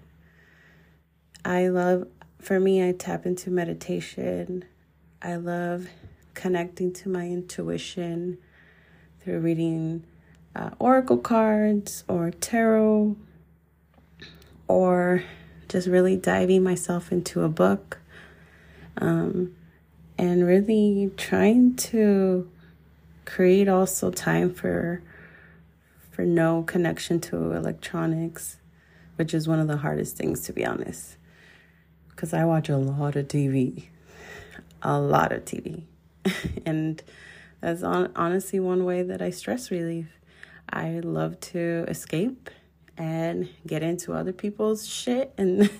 I 1.44 1.68
love, 1.68 2.06
for 2.38 2.61
me, 2.61 2.87
I 2.87 2.92
tap 2.92 3.25
into 3.25 3.50
meditation. 3.50 4.64
I 5.23 5.37
love 5.37 5.88
connecting 6.35 6.92
to 6.94 7.09
my 7.09 7.26
intuition 7.26 8.38
through 9.23 9.40
reading 9.40 10.04
uh, 10.54 10.70
oracle 10.78 11.18
cards 11.18 12.04
or 12.09 12.30
tarot 12.30 13.16
or 14.68 15.25
just 15.68 15.87
really 15.87 16.16
diving 16.16 16.62
myself 16.62 17.12
into 17.12 17.42
a 17.42 17.49
book 17.49 18.00
um, 18.99 19.54
and 20.18 20.47
really 20.47 21.11
trying 21.16 21.75
to 21.76 22.50
create 23.25 23.68
also 23.68 24.11
time 24.11 24.52
for 24.52 25.02
for 26.11 26.25
no 26.25 26.62
connection 26.62 27.20
to 27.20 27.52
electronics, 27.52 28.59
which 29.16 29.32
is 29.32 29.49
one 29.49 29.59
of 29.59 29.68
the 29.68 29.78
hardest 29.78 30.16
things 30.16 30.42
to 30.42 30.52
be 30.52 30.64
honest. 30.66 31.16
Because 32.09 32.35
I 32.35 32.44
watch 32.44 32.68
a 32.68 32.76
lot 32.76 33.16
of 33.16 33.28
TV, 33.28 33.87
a 34.82 34.99
lot 34.99 35.32
of 35.32 35.44
TV. 35.44 35.85
and 36.66 37.02
that's 37.61 37.82
on, 37.82 38.12
honestly 38.16 38.61
one 38.61 38.85
way 38.85 39.02
that 39.02 39.23
I 39.23 39.30
stress 39.30 39.70
relief. 39.70 40.09
I 40.68 41.00
love 41.00 41.40
to 41.40 41.85
escape 41.88 42.50
and 42.99 43.49
get 43.66 43.82
into 43.82 44.12
other 44.12 44.32
people's 44.32 44.87
shit 44.87 45.32
and 45.38 45.70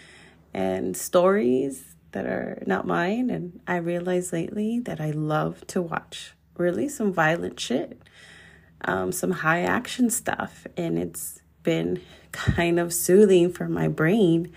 and 0.54 0.96
stories 0.96 1.89
that 2.12 2.26
are 2.26 2.62
not 2.66 2.86
mine 2.86 3.30
and 3.30 3.60
I 3.66 3.76
realized 3.76 4.32
lately 4.32 4.80
that 4.80 5.00
I 5.00 5.10
love 5.10 5.66
to 5.68 5.80
watch 5.80 6.32
really 6.56 6.88
some 6.88 7.12
violent 7.12 7.58
shit 7.58 8.00
um, 8.84 9.12
some 9.12 9.30
high 9.30 9.62
action 9.62 10.10
stuff. 10.10 10.66
And 10.76 10.98
it's 10.98 11.40
been 11.62 12.00
kind 12.32 12.78
of 12.78 12.92
soothing 12.92 13.52
for 13.52 13.68
my 13.68 13.88
brain 13.88 14.52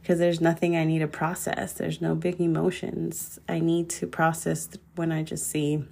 because 0.00 0.18
there's 0.18 0.40
nothing 0.40 0.76
I 0.76 0.84
need 0.84 1.00
to 1.00 1.08
process. 1.08 1.72
There's 1.72 2.00
no 2.00 2.14
big 2.14 2.40
emotions 2.40 3.38
I 3.48 3.60
need 3.60 3.90
to 3.90 4.06
process 4.06 4.68
when 4.94 5.12
I 5.12 5.22
just 5.22 5.48
see 5.48 5.84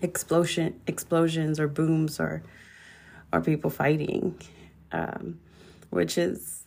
explosion 0.00 0.80
explosions 0.86 1.58
or 1.58 1.66
booms 1.66 2.20
or 2.20 2.44
or 3.32 3.40
people 3.40 3.68
fighting 3.68 4.40
um, 4.92 5.40
which 5.90 6.16
is 6.16 6.62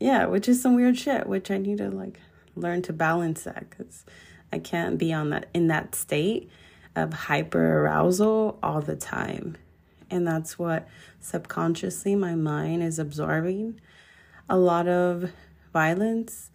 yeah 0.00 0.24
which 0.24 0.48
is 0.48 0.62
some 0.62 0.74
weird 0.74 0.96
shit 0.96 1.26
which 1.26 1.50
i 1.50 1.58
need 1.58 1.76
to 1.76 1.90
like 1.90 2.18
learn 2.56 2.82
to 2.82 2.92
balance 2.92 3.42
that 3.44 3.68
because 3.70 4.04
i 4.52 4.58
can't 4.58 4.98
be 4.98 5.12
on 5.12 5.30
that 5.30 5.48
in 5.54 5.68
that 5.68 5.94
state 5.94 6.50
of 6.96 7.12
hyper 7.12 7.82
arousal 7.82 8.58
all 8.62 8.80
the 8.80 8.96
time. 8.96 9.56
And 10.10 10.26
that's 10.26 10.58
what 10.58 10.88
subconsciously 11.20 12.16
my 12.16 12.34
mind 12.34 12.82
is 12.82 12.98
absorbing 12.98 13.80
a 14.48 14.56
lot 14.56 14.88
of 14.88 15.30
violence, 15.72 16.50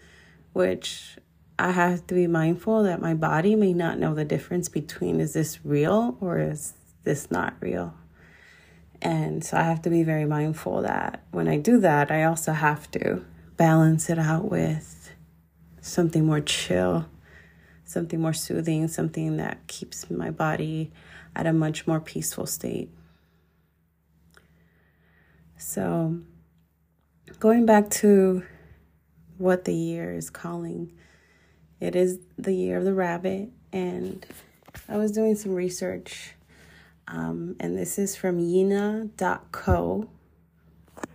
which 0.53 1.17
I 1.59 1.71
have 1.71 2.07
to 2.07 2.15
be 2.15 2.27
mindful 2.27 2.83
that 2.83 3.01
my 3.01 3.13
body 3.13 3.55
may 3.55 3.73
not 3.73 3.99
know 3.99 4.15
the 4.15 4.25
difference 4.25 4.67
between 4.67 5.19
is 5.19 5.33
this 5.33 5.63
real 5.63 6.17
or 6.19 6.39
is 6.39 6.73
this 7.03 7.29
not 7.29 7.53
real. 7.59 7.93
And 9.01 9.43
so 9.43 9.57
I 9.57 9.63
have 9.63 9.81
to 9.83 9.89
be 9.89 10.03
very 10.03 10.25
mindful 10.25 10.81
that 10.83 11.23
when 11.31 11.47
I 11.47 11.57
do 11.57 11.79
that, 11.81 12.11
I 12.11 12.23
also 12.23 12.53
have 12.53 12.89
to 12.91 13.23
balance 13.57 14.09
it 14.09 14.17
out 14.17 14.49
with 14.49 15.00
something 15.81 16.25
more 16.25 16.41
chill 16.41 17.05
something 17.91 18.21
more 18.21 18.33
soothing, 18.33 18.87
something 18.87 19.37
that 19.37 19.67
keeps 19.67 20.09
my 20.09 20.31
body 20.31 20.91
at 21.35 21.45
a 21.45 21.53
much 21.53 21.85
more 21.85 21.99
peaceful 21.99 22.45
state. 22.45 22.89
So, 25.57 26.17
going 27.39 27.65
back 27.65 27.89
to 27.91 28.43
what 29.37 29.65
the 29.65 29.73
year 29.73 30.13
is 30.13 30.29
calling, 30.29 30.91
it 31.79 31.95
is 31.95 32.19
the 32.37 32.53
year 32.53 32.77
of 32.77 32.85
the 32.85 32.93
rabbit, 32.93 33.49
and 33.71 34.25
I 34.89 34.97
was 34.97 35.11
doing 35.11 35.35
some 35.35 35.53
research, 35.53 36.33
um, 37.07 37.55
and 37.59 37.77
this 37.77 37.99
is 37.99 38.15
from 38.15 38.39
yina.co 38.39 40.09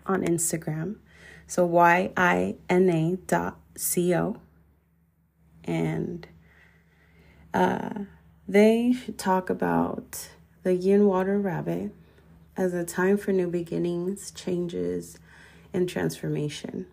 on 0.04 0.22
Instagram. 0.22 0.96
So, 1.48 1.64
Y 1.64 2.12
I 2.16 2.56
N 2.68 2.88
A 2.88 3.16
dot 3.26 3.58
C 3.76 4.14
O. 4.14 4.36
And 5.66 6.26
uh, 7.52 7.90
they 8.46 8.94
talk 9.16 9.50
about 9.50 10.28
the 10.62 10.74
yin 10.74 11.06
water 11.06 11.38
rabbit 11.38 11.92
as 12.56 12.72
a 12.72 12.84
time 12.84 13.16
for 13.16 13.32
new 13.32 13.48
beginnings, 13.48 14.30
changes, 14.30 15.18
and 15.72 15.88
transformation. 15.88 16.86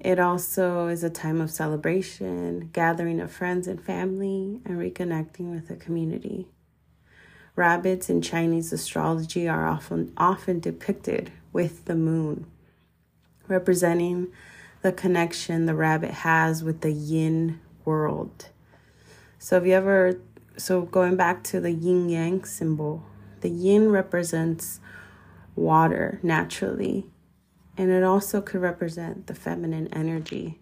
It 0.00 0.18
also 0.18 0.88
is 0.88 1.04
a 1.04 1.10
time 1.10 1.40
of 1.40 1.50
celebration, 1.50 2.70
gathering 2.72 3.20
of 3.20 3.30
friends 3.30 3.68
and 3.68 3.80
family, 3.80 4.60
and 4.64 4.78
reconnecting 4.78 5.52
with 5.54 5.68
the 5.68 5.76
community. 5.76 6.48
Rabbits 7.54 8.10
in 8.10 8.20
Chinese 8.20 8.72
astrology 8.72 9.46
are 9.46 9.68
often 9.68 10.12
often 10.16 10.58
depicted 10.58 11.30
with 11.52 11.84
the 11.84 11.94
moon, 11.94 12.46
representing 13.46 14.28
the 14.82 14.92
connection 14.92 15.66
the 15.66 15.74
rabbit 15.74 16.10
has 16.10 16.62
with 16.62 16.80
the 16.80 16.92
yin 16.92 17.60
world. 17.84 18.48
So 19.38 19.56
if 19.56 19.64
you 19.64 19.72
ever 19.72 20.20
so 20.56 20.82
going 20.82 21.16
back 21.16 21.42
to 21.44 21.60
the 21.60 21.70
yin 21.70 22.08
yang 22.08 22.44
symbol, 22.44 23.04
the 23.40 23.48
yin 23.48 23.90
represents 23.90 24.80
water 25.54 26.20
naturally, 26.22 27.06
and 27.76 27.90
it 27.90 28.02
also 28.02 28.40
could 28.40 28.60
represent 28.60 29.28
the 29.28 29.34
feminine 29.34 29.88
energy. 29.92 30.58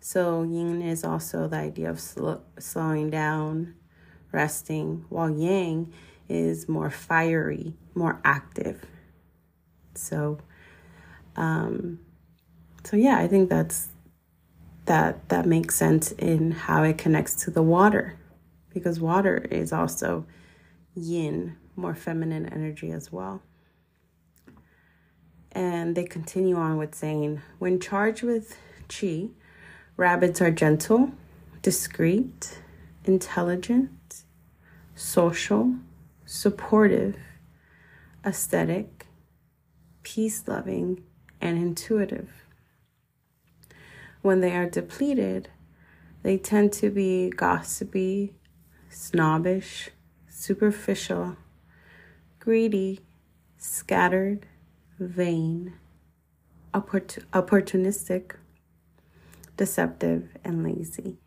So 0.00 0.44
yin 0.44 0.82
is 0.82 1.04
also 1.04 1.48
the 1.48 1.56
idea 1.56 1.90
of 1.90 2.00
sl- 2.00 2.42
slowing 2.58 3.10
down, 3.10 3.74
resting, 4.32 5.04
while 5.08 5.30
yang 5.30 5.92
is 6.28 6.68
more 6.68 6.90
fiery, 6.90 7.74
more 7.94 8.20
active. 8.24 8.84
So 9.94 10.38
um 11.34 11.98
so 12.86 12.96
yeah, 12.96 13.18
I 13.18 13.26
think 13.26 13.50
that's 13.50 13.88
that 14.84 15.28
that 15.28 15.44
makes 15.44 15.74
sense 15.74 16.12
in 16.12 16.52
how 16.52 16.84
it 16.84 16.98
connects 16.98 17.34
to 17.44 17.50
the 17.50 17.62
water 17.62 18.16
because 18.72 19.00
water 19.00 19.38
is 19.50 19.72
also 19.72 20.24
yin, 20.94 21.56
more 21.74 21.96
feminine 21.96 22.46
energy 22.46 22.92
as 22.92 23.10
well. 23.10 23.42
And 25.50 25.96
they 25.96 26.04
continue 26.04 26.54
on 26.54 26.76
with 26.76 26.94
saying, 26.94 27.42
when 27.58 27.80
charged 27.80 28.22
with 28.22 28.56
chi, 28.88 29.30
rabbits 29.96 30.40
are 30.40 30.52
gentle, 30.52 31.10
discreet, 31.62 32.60
intelligent, 33.04 34.22
social, 34.94 35.74
supportive, 36.24 37.16
aesthetic, 38.24 39.06
peace 40.04 40.46
loving, 40.46 41.02
and 41.40 41.58
intuitive. 41.58 42.45
When 44.26 44.40
they 44.40 44.56
are 44.56 44.68
depleted, 44.68 45.50
they 46.24 46.36
tend 46.36 46.72
to 46.72 46.90
be 46.90 47.30
gossipy, 47.30 48.34
snobbish, 48.90 49.90
superficial, 50.28 51.36
greedy, 52.40 53.02
scattered, 53.56 54.46
vain, 54.98 55.74
opport- 56.74 57.22
opportunistic, 57.32 58.32
deceptive, 59.56 60.30
and 60.42 60.64
lazy. 60.64 61.18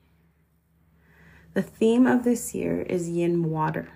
The 1.54 1.62
theme 1.62 2.06
of 2.06 2.26
this 2.26 2.54
year 2.54 2.82
is 2.82 3.08
yin 3.08 3.50
water. 3.50 3.88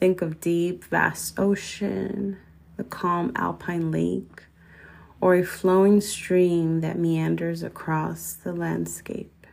Think 0.00 0.22
of 0.22 0.40
deep, 0.40 0.82
vast 0.84 1.38
ocean, 1.38 2.38
the 2.78 2.84
calm 2.84 3.32
alpine 3.36 3.90
lake, 3.90 4.45
or 5.20 5.34
a 5.34 5.44
flowing 5.44 6.00
stream 6.00 6.80
that 6.80 6.98
meanders 6.98 7.62
across 7.62 8.34
the 8.34 8.52
landscape. 8.52 9.46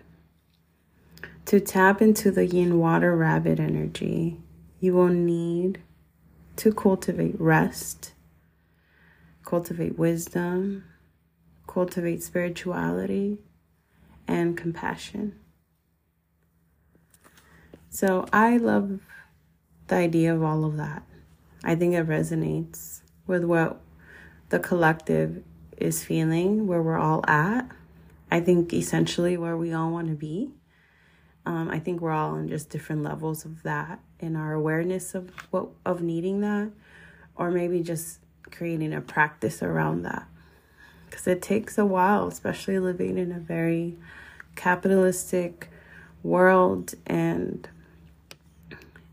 To 1.46 1.60
tap 1.60 2.02
into 2.02 2.32
the 2.32 2.46
yin 2.46 2.80
water 2.80 3.16
rabbit 3.16 3.60
energy, 3.60 4.40
you 4.80 4.94
will 4.94 5.10
need 5.10 5.82
to 6.58 6.74
cultivate 6.74 7.40
rest, 7.40 8.14
cultivate 9.46 9.98
wisdom, 9.98 10.84
cultivate 11.68 12.22
spirituality, 12.24 13.40
and 14.28 14.58
compassion. 14.58 15.40
So 17.90 18.26
I 18.34 18.58
love 18.58 19.00
the 19.88 19.96
idea 19.96 20.34
of 20.34 20.44
all 20.44 20.66
of 20.66 20.78
that. 20.78 21.04
I 21.64 21.76
think 21.76 21.94
it 21.94 22.08
resonates 22.08 23.02
with 23.28 23.44
what 23.44 23.80
the 24.50 24.60
collective 24.60 25.44
is 25.78 26.04
feeling, 26.04 26.68
where 26.68 26.82
we're 26.82 26.98
all 26.98 27.24
at. 27.28 27.68
I 28.32 28.40
think 28.40 28.74
essentially 28.74 29.38
where 29.38 29.56
we 29.56 29.74
all 29.74 29.92
want 29.92 30.08
to 30.08 30.16
be. 30.16 30.50
Um, 31.46 31.70
I 31.70 31.80
think 31.80 32.02
we're 32.02 32.12
all 32.12 32.32
on 32.32 32.48
just 32.48 32.70
different 32.70 33.04
levels 33.04 33.46
of 33.46 33.64
that 33.64 34.00
in 34.20 34.36
our 34.36 34.54
awareness 34.54 35.14
of 35.14 35.30
what 35.52 35.68
of 35.86 36.02
needing 36.02 36.42
that, 36.42 36.72
or 37.36 37.52
maybe 37.52 37.82
just 37.82 38.20
creating 38.50 38.94
a 38.94 39.02
practice 39.02 39.62
around 39.62 40.04
that. 40.04 40.26
Because 41.10 41.28
it 41.28 41.42
takes 41.42 41.78
a 41.78 41.86
while, 41.86 42.28
especially 42.28 42.80
living 42.80 43.18
in 43.18 43.32
a 43.32 43.40
very 43.40 43.98
capitalistic 44.56 45.70
world 46.24 46.94
and 47.06 47.68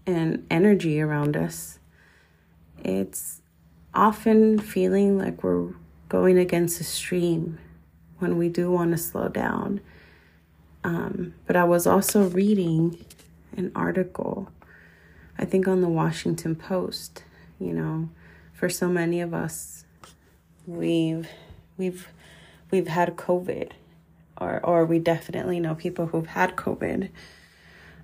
and 0.07 0.47
energy 0.51 1.01
around 1.01 1.37
us. 1.37 1.79
It's 2.83 3.43
often 3.93 4.59
feeling 4.59 5.19
like 5.19 5.43
we're 5.43 5.75
going 6.11 6.37
against 6.37 6.79
a 6.83 6.85
stream 6.85 7.59
when 8.19 8.37
we 8.37 8.51
do 8.51 8.71
want 8.71 8.91
to 8.91 8.99
slow 8.99 9.29
down 9.29 9.81
um, 10.83 11.35
but 11.47 11.57
I 11.57 11.65
was 11.65 11.87
also 11.87 12.29
reading 12.29 13.05
an 13.57 13.71
article, 13.75 14.51
I 15.39 15.45
think 15.45 15.69
on 15.69 15.81
the 15.81 15.89
Washington 15.89 16.55
Post. 16.55 17.25
You 17.59 17.73
know, 17.75 18.09
for 18.55 18.71
so 18.71 18.89
many 18.89 19.21
of 19.21 19.35
us, 19.35 19.85
we've 20.67 21.29
we've 21.77 22.09
we've 22.71 22.89
had 22.89 23.17
COVID, 23.17 23.73
or 24.41 24.61
or 24.65 24.87
we 24.87 24.99
definitely 24.99 25.61
know 25.61 25.75
people 25.75 26.07
who've 26.07 26.29
had 26.29 26.57
COVID. 26.57 27.11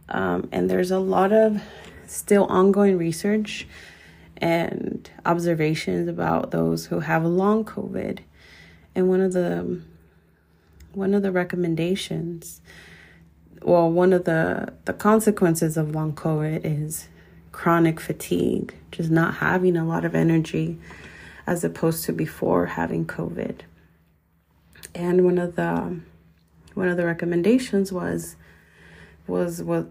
Um, 0.09 0.49
and 0.53 0.71
there's 0.71 0.91
a 0.91 0.99
lot 0.99 1.33
of 1.33 1.63
still 2.07 2.45
ongoing 2.45 2.97
research 2.97 3.67
and 4.39 5.11
observations 5.25 6.09
about 6.09 6.51
those 6.51 6.87
who 6.87 7.01
have 7.01 7.25
long 7.25 7.65
COVID. 7.65 8.19
And 8.95 9.09
one 9.09 9.21
of 9.21 9.33
the 9.33 9.81
one 10.93 11.13
of 11.13 11.23
the 11.23 11.31
recommendations, 11.31 12.63
well, 13.63 13.91
one 13.91 14.15
of 14.15 14.25
the, 14.25 14.73
the 14.87 14.95
consequences 14.95 15.77
of 15.77 15.95
long 15.95 16.15
COVID 16.15 16.63
is 16.65 17.09
chronic 17.53 18.01
fatigue, 18.01 18.75
just 18.91 19.11
not 19.11 19.35
having 19.35 19.77
a 19.77 19.85
lot 19.85 20.07
of 20.07 20.15
energy 20.15 20.79
as 21.47 21.63
opposed 21.65 22.05
to 22.05 22.13
before 22.13 22.67
having 22.67 23.07
COVID. 23.07 23.61
And 24.95 25.25
one 25.25 25.39
of 25.39 25.57
the 25.57 26.01
one 26.75 26.89
of 26.89 26.97
the 26.97 27.07
recommendations 27.07 27.93
was 27.93 28.37
was 29.27 29.63
what 29.63 29.87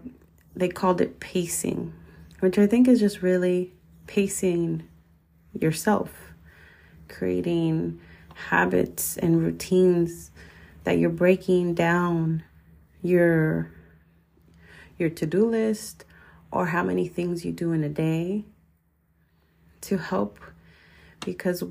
they 0.54 0.68
called 0.68 1.00
it 1.00 1.20
pacing, 1.20 1.92
which 2.40 2.58
I 2.58 2.66
think 2.66 2.88
is 2.88 2.98
just 3.00 3.22
really 3.22 3.72
pacing 4.06 4.86
yourself, 5.52 6.32
creating 7.08 8.00
habits 8.34 9.16
and 9.16 9.42
routines 9.42 10.30
that 10.84 10.98
you're 10.98 11.10
breaking 11.10 11.74
down 11.74 12.42
your 13.02 13.70
your 14.98 15.10
to-do 15.10 15.48
list 15.48 16.04
or 16.50 16.66
how 16.66 16.82
many 16.82 17.06
things 17.08 17.44
you 17.44 17.52
do 17.52 17.72
in 17.72 17.82
a 17.84 17.88
day 17.88 18.44
to 19.80 19.98
help 19.98 20.38
because 21.24 21.64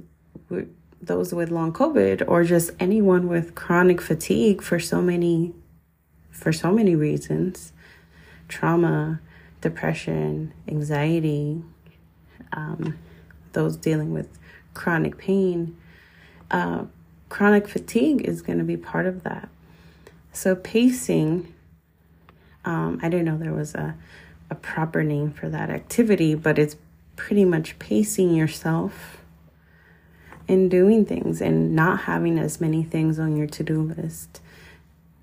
those 1.02 1.34
with 1.34 1.50
long 1.50 1.72
covid 1.72 2.24
or 2.28 2.44
just 2.44 2.72
anyone 2.80 3.28
with 3.28 3.56
chronic 3.56 4.02
fatigue 4.02 4.62
for 4.62 4.80
so 4.80 5.02
many 5.02 5.54
for 6.32 6.52
so 6.52 6.72
many 6.72 6.96
reasons 6.96 7.74
trauma 8.48 9.20
depression 9.62 10.54
anxiety 10.68 11.64
um, 12.54 12.98
those 13.54 13.78
dealing 13.78 14.14
with 14.14 14.30
chronic 14.74 15.18
pain 15.18 15.76
uh, 16.52 16.86
chronic 17.30 17.68
fatigue 17.68 18.22
is 18.22 18.42
going 18.42 18.60
to 18.60 18.64
be 18.64 18.78
part 18.78 19.06
of 19.06 19.24
that. 19.24 19.50
So, 20.32 20.56
pacing, 20.56 21.54
um, 22.64 23.00
I 23.02 23.10
didn't 23.10 23.26
know 23.26 23.38
there 23.38 23.54
was 23.54 23.74
a, 23.74 23.96
a 24.50 24.56
proper 24.56 25.04
name 25.04 25.32
for 25.32 25.50
that 25.50 25.70
activity, 25.70 26.36
but 26.36 26.60
it's 26.60 26.76
pretty 27.16 27.46
much 27.46 27.80
pacing 27.80 28.34
yourself 28.34 29.18
and 30.48 30.70
doing 30.70 31.06
things 31.06 31.42
and 31.42 31.76
not 31.76 32.02
having 32.02 32.38
as 32.38 32.62
many 32.62 32.84
things 32.84 33.18
on 33.18 33.36
your 33.36 33.48
to 33.48 33.64
do 33.64 33.82
list. 33.82 34.42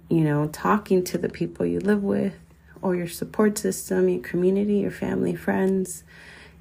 You 0.08 0.22
know, 0.22 0.48
talking 0.48 1.04
to 1.04 1.18
the 1.18 1.28
people 1.28 1.64
you 1.64 1.78
live 1.78 2.02
with 2.02 2.34
or 2.80 2.96
your 2.96 3.08
support 3.08 3.58
system, 3.58 4.08
your 4.08 4.22
community, 4.22 4.78
your 4.78 4.90
family, 4.90 5.34
friends. 5.34 6.04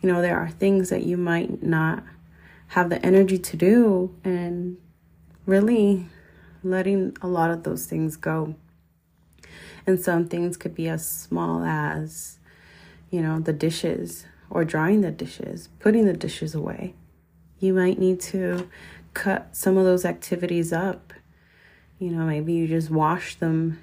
You 0.02 0.12
know, 0.12 0.22
there 0.22 0.38
are 0.40 0.50
things 0.50 0.90
that 0.90 1.04
you 1.04 1.18
might 1.18 1.62
not 1.64 2.04
have 2.70 2.90
the 2.90 3.04
energy 3.06 3.38
to 3.38 3.58
do, 3.58 4.16
and 4.24 4.78
really 5.46 6.08
letting 6.64 7.16
a 7.22 7.28
lot 7.28 7.52
of 7.52 7.64
those 7.64 7.86
things 7.86 8.16
go. 8.16 8.56
And 9.86 10.00
some 10.00 10.28
things 10.28 10.58
could 10.58 10.76
be 10.76 10.88
as 10.88 11.08
small 11.08 11.64
as, 11.64 12.38
you 13.10 13.22
know, 13.22 13.40
the 13.40 13.54
dishes 13.54 14.26
or 14.50 14.64
drying 14.64 15.02
the 15.02 15.12
dishes, 15.12 15.70
putting 15.80 16.06
the 16.06 16.14
dishes 16.14 16.54
away. 16.56 16.94
You 17.60 17.74
might 17.74 18.00
need 18.00 18.20
to 18.22 18.70
cut 19.14 19.56
some 19.56 19.78
of 19.78 19.86
those 19.86 20.06
activities 20.06 20.72
up. 20.72 21.14
You 22.00 22.12
know, 22.12 22.26
maybe 22.26 22.54
you 22.54 22.68
just 22.68 22.90
wash 22.90 23.36
them 23.36 23.80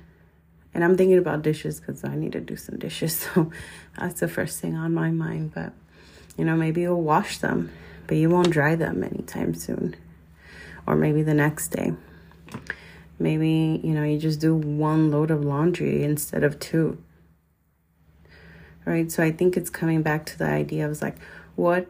And 0.75 0.85
I'm 0.85 0.97
thinking 0.97 1.19
about 1.19 1.43
dishes 1.43 1.81
because 1.81 2.05
I 2.05 2.15
need 2.15 2.33
to 2.33 2.41
do 2.41 2.57
some 2.57 2.79
dishes. 2.79 3.27
So 3.35 3.51
that's 3.99 4.21
the 4.21 4.29
first 4.29 4.61
thing 4.61 4.77
on 4.77 4.95
my 4.95 5.11
mind. 5.11 5.53
But, 5.55 5.73
you 6.39 6.45
know, 6.45 6.57
maybe 6.57 6.83
you'll 6.83 7.03
wash 7.03 7.39
them, 7.39 7.71
but 8.07 8.17
you 8.17 8.31
won't 8.31 8.51
dry 8.51 8.77
them 8.77 9.03
anytime 9.03 9.55
soon. 9.55 9.97
Or 10.87 10.97
maybe 10.97 11.23
the 11.23 11.35
next 11.35 11.69
day. 11.69 11.93
Maybe, 13.19 13.81
you 13.83 13.93
know, 13.93 14.05
you 14.05 14.19
just 14.19 14.41
do 14.41 14.55
one 14.55 15.11
load 15.11 15.31
of 15.31 15.45
laundry 15.45 16.05
instead 16.05 16.45
of 16.45 16.59
two. 16.61 17.03
Right? 18.87 19.11
So 19.11 19.23
I 19.23 19.33
think 19.33 19.57
it's 19.57 19.69
coming 19.69 20.03
back 20.03 20.25
to 20.27 20.39
the 20.39 20.47
idea 20.47 20.89
of 20.89 21.03
like 21.03 21.17
what 21.57 21.89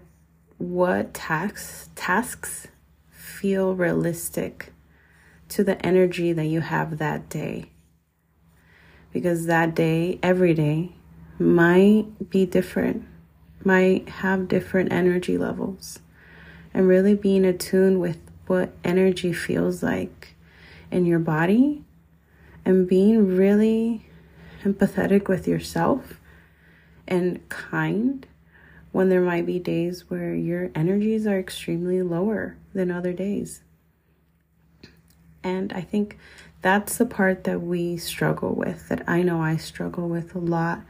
what 0.57 1.15
tasks 1.15 1.91
tasks 1.95 2.67
feel 3.11 3.75
realistic 3.75 4.73
to 5.49 5.63
the 5.63 5.85
energy 5.87 6.33
that 6.33 6.47
you 6.47 6.61
have 6.61 6.99
that 6.99 7.29
day. 7.29 7.71
Because 9.13 9.47
that 9.47 9.75
day, 9.75 10.19
every 10.23 10.55
day, 10.55 10.93
might 11.39 12.31
be 12.31 12.45
different, 12.45 13.07
might 13.69 14.09
have 14.09 14.49
different 14.49 14.91
energy 14.91 15.37
levels. 15.37 15.99
And 16.73 16.89
really 16.89 17.15
being 17.15 17.45
attuned 17.45 18.01
with 18.01 18.19
what 18.47 18.73
energy 18.83 19.33
feels 19.33 19.83
like 19.83 20.35
in 20.91 21.05
your 21.05 21.19
body 21.19 21.85
and 22.65 22.89
being 22.89 23.37
really 23.37 24.07
empathetic 24.65 25.29
with 25.29 25.47
yourself 25.47 26.19
and 27.07 27.47
kind 27.51 28.27
when 28.93 29.11
there 29.11 29.21
might 29.21 29.45
be 29.45 29.59
days 29.59 30.09
where 30.09 30.35
your 30.35 30.71
energies 30.75 31.27
are 31.27 31.39
extremely 31.39 32.01
lower 32.01 32.57
than 32.73 32.91
other 32.91 33.13
days. 33.13 33.61
And 35.45 35.75
I 35.75 35.83
think 35.83 36.17
that's 36.63 36.97
the 36.97 37.07
part 37.07 37.45
that 37.45 37.61
we 37.61 37.99
struggle 37.99 38.55
with, 38.55 38.89
that 38.89 39.07
I 39.07 39.23
know 39.23 39.43
I 39.43 39.57
struggle 39.57 40.09
with 40.09 40.35
a 40.35 40.39
lot 40.39 40.81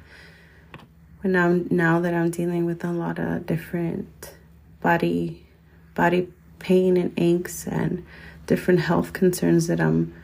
when 1.21 1.35
I'm 1.37 1.69
now 1.71 2.01
that 2.01 2.15
I'm 2.15 2.31
dealing 2.31 2.65
with 2.65 2.85
a 2.85 2.93
lot 2.93 3.19
of 3.19 3.47
different 3.47 4.35
body 4.81 5.47
body 5.95 6.29
pain 6.59 6.97
and 6.97 7.13
aches 7.17 7.67
and 7.67 8.05
different 8.47 8.81
health 8.81 9.13
concerns 9.13 9.67
that 9.67 9.81
I'm 9.81 10.15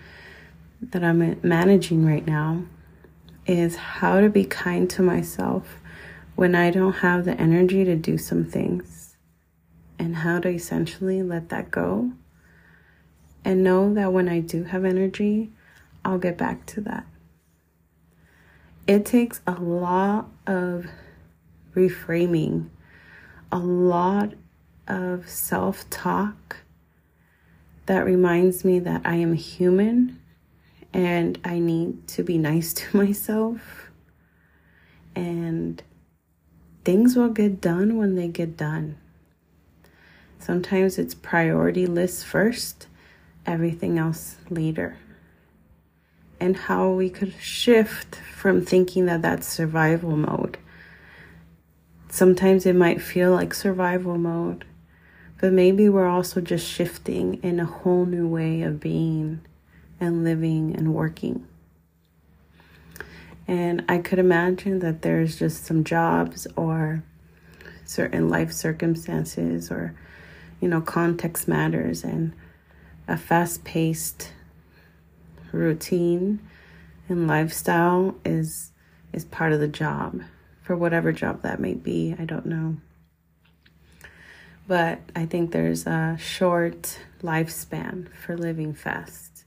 that 0.81 1.03
I'm 1.03 1.39
managing 1.43 2.07
right 2.07 2.27
now 2.27 2.63
is 3.47 3.77
how 3.77 4.21
to 4.21 4.29
be 4.29 4.45
kind 4.45 4.89
to 4.91 5.03
myself 5.03 5.81
when 6.35 6.55
I 6.55 6.71
don't 6.71 6.95
have 6.95 7.25
the 7.25 7.39
energy 7.41 7.85
to 7.85 7.97
do 7.97 8.19
some 8.19 8.45
things 8.45 9.17
and 9.99 10.17
how 10.17 10.41
to 10.41 10.49
essentially 10.49 11.23
let 11.23 11.49
that 11.51 11.71
go 11.71 12.13
and 13.45 13.63
know 13.63 13.93
that 13.95 14.13
when 14.13 14.29
I 14.29 14.41
do 14.41 14.65
have 14.65 14.85
energy, 14.85 15.53
I'll 16.05 16.19
get 16.19 16.37
back 16.39 16.67
to 16.67 16.81
that. 16.83 17.07
It 18.87 19.07
takes 19.07 19.41
a 19.47 19.53
lot 19.53 20.29
of 20.47 20.87
reframing, 21.75 22.69
a 23.51 23.59
lot 23.59 24.35
of 24.87 25.29
self 25.29 25.89
talk 25.89 26.59
that 27.87 28.05
reminds 28.05 28.65
me 28.65 28.79
that 28.81 29.01
I 29.05 29.17
am 29.17 29.33
human 29.35 30.21
and 30.93 31.39
I 31.45 31.59
need 31.59 32.07
to 32.09 32.23
be 32.23 32.37
nice 32.37 32.75
to 32.75 32.97
myself 32.97 33.91
and 35.17 35.83
things 36.85 37.17
will 37.17 37.31
get 37.31 37.61
done 37.61 37.97
when 37.97 38.17
they 38.17 38.29
get 38.29 38.57
done. 38.57 38.99
Sometimes 40.39 40.99
it's 40.99 41.15
priority 41.15 41.87
list 41.87 42.27
first, 42.27 42.87
everything 43.47 43.99
else 43.99 44.37
later. 44.51 44.99
And 46.45 46.59
how 46.59 46.91
we 46.91 47.09
could 47.09 47.33
shift 47.41 48.17
from 48.17 48.67
thinking 48.67 49.07
that 49.07 49.23
that's 49.23 49.49
survival 49.49 50.15
mode. 50.15 50.59
Sometimes 52.11 52.67
it 52.67 52.77
might 52.77 53.01
feel 53.01 53.31
like 53.33 53.55
survival 53.55 54.19
mode, 54.19 54.67
but 55.41 55.55
maybe 55.55 55.89
we're 55.89 56.07
also 56.07 56.43
just 56.43 56.69
shifting 56.71 57.43
in 57.43 57.59
a 57.59 57.65
whole 57.65 58.05
new 58.05 58.29
way 58.29 58.61
of 58.61 58.79
being 58.79 59.41
and 59.99 60.23
living 60.23 60.77
and 60.77 60.93
working. 60.93 61.47
And 63.49 63.83
I 63.89 63.97
could 63.97 64.19
imagine 64.19 64.81
that 64.81 65.01
there's 65.01 65.39
just 65.39 65.65
some 65.65 65.83
jobs 65.83 66.47
or 66.57 67.03
certain 67.87 68.29
life 68.29 68.53
circumstances 68.53 69.71
or, 69.71 69.95
you 70.61 70.69
know, 70.69 70.83
context 70.83 71.49
matters 71.49 72.05
and 72.05 72.35
a 73.09 73.17
fast 73.17 73.65
paced 73.65 74.33
routine 75.55 76.41
and 77.09 77.27
lifestyle 77.27 78.17
is 78.25 78.73
is 79.13 79.25
part 79.25 79.53
of 79.53 79.61
the 79.61 79.69
job 79.69 80.23
for 80.63 80.77
whatever 80.77 81.13
job 81.13 81.43
that 81.43 81.61
may 81.61 81.75
be. 81.75 82.17
I 82.19 82.25
don't 82.25 82.47
know. 82.47 82.77
But 84.67 85.01
I 85.15 85.27
think 85.27 85.53
there's 85.53 85.87
a 85.87 86.17
short 86.19 86.99
lifespan 87.23 88.09
for 88.15 88.37
living 88.37 88.73
fast, 88.73 89.45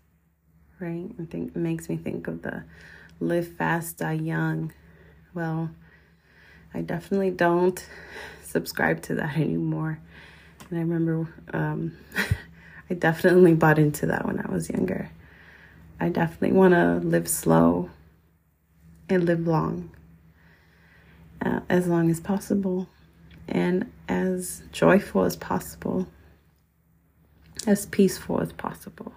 right? 0.79 1.09
I 1.19 1.25
think 1.25 1.49
it 1.49 1.59
makes 1.59 1.89
me 1.89 1.97
think 1.97 2.27
of 2.27 2.43
the 2.43 2.63
live 3.19 3.47
fast, 3.47 3.97
die 3.97 4.13
young. 4.13 4.71
Well, 5.33 5.71
I 6.73 6.81
definitely 6.81 7.31
don't 7.31 7.83
subscribe 8.43 9.01
to 9.03 9.15
that 9.15 9.37
anymore. 9.37 9.99
And 10.69 10.77
I 10.77 10.81
remember 10.81 11.27
um, 11.51 11.97
I 12.89 12.93
definitely 12.93 13.53
bought 13.53 13.79
into 13.79 14.05
that 14.05 14.25
when 14.25 14.39
I 14.39 14.49
was 14.49 14.69
younger. 14.69 15.09
I 15.99 16.09
definitely 16.09 16.51
want 16.51 16.73
to 16.73 16.95
live 16.95 17.27
slow 17.27 17.89
and 19.09 19.23
live 19.23 19.47
long, 19.47 19.91
uh, 21.43 21.61
as 21.69 21.87
long 21.87 22.09
as 22.09 22.19
possible, 22.19 22.87
and 23.47 23.91
as 24.07 24.63
joyful 24.71 25.23
as 25.23 25.35
possible, 25.35 26.07
as 27.65 27.85
peaceful 27.85 28.41
as 28.41 28.51
possible. 28.53 29.13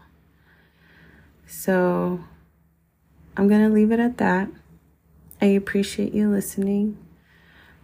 So, 1.47 2.25
I'm 3.37 3.49
going 3.49 3.67
to 3.67 3.75
leave 3.75 3.93
it 3.93 4.01
at 4.01 4.19
that. 4.19 4.49
I 5.43 5.47
appreciate 5.47 6.15
you 6.15 6.31
listening. 6.31 6.99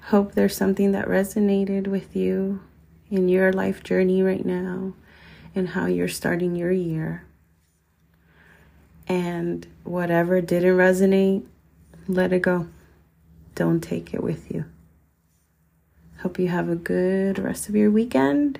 Hope 0.02 0.32
there's 0.32 0.56
something 0.56 0.92
that 0.92 1.08
resonated 1.08 1.86
with 1.86 2.14
you 2.14 2.60
in 3.10 3.28
your 3.28 3.52
life 3.52 3.82
journey 3.82 4.22
right 4.22 4.44
now 4.44 4.94
and 5.54 5.70
how 5.70 5.86
you're 5.86 6.08
starting 6.08 6.54
your 6.54 6.70
year. 6.70 7.25
And 9.08 9.66
whatever 9.84 10.40
didn't 10.40 10.76
resonate, 10.76 11.44
let 12.08 12.32
it 12.32 12.42
go. 12.42 12.68
Don't 13.54 13.80
take 13.80 14.12
it 14.12 14.22
with 14.22 14.50
you. 14.50 14.64
Hope 16.18 16.38
you 16.38 16.48
have 16.48 16.68
a 16.68 16.76
good 16.76 17.38
rest 17.38 17.68
of 17.68 17.76
your 17.76 17.90
weekend 17.90 18.58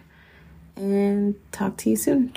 and 0.76 1.34
talk 1.52 1.76
to 1.78 1.90
you 1.90 1.96
soon. 1.96 2.32